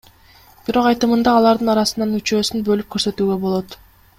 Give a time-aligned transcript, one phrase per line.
[0.69, 3.79] Бирок айтымында, алардын арасынан үчөөсүн бөлүп көрсөтүүгө болот.